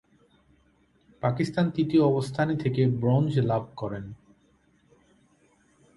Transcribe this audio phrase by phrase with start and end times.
[1.23, 4.05] পাকিস্তান তৃতীয় অবস্থানে থেকে ব্রোঞ্জ লাভ করেন।